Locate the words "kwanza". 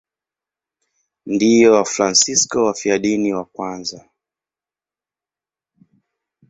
3.45-4.09